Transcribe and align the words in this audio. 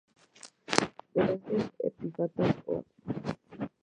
Terrestres, 1.13 1.65
epífitas 1.87 2.31
o 2.39 2.43
acuáticas. 2.47 2.87